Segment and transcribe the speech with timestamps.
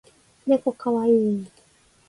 [0.47, 1.47] ねこかわいい